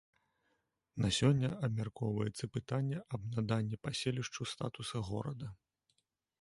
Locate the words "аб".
3.17-3.21